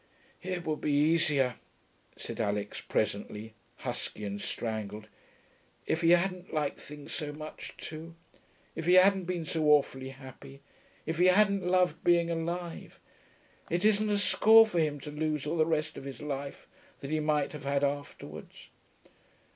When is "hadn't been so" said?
8.95-9.63